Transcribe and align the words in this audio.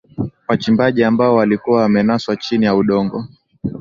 wachimbaji 0.47 1.03
ambao 1.03 1.35
walikuwa 1.35 1.81
wamenaswa 1.81 2.35
chini 2.37 2.65
ya 2.65 2.75
udongo 2.75 3.25